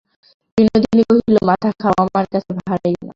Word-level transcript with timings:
বিনোদিনী 0.57 1.03
কহিল, 1.09 1.35
মাথা 1.43 1.69
খাও, 1.81 1.95
আমার 2.05 2.25
কাছে 2.33 2.51
ভাঁড়াইয়ো 2.59 3.01
না। 3.01 3.09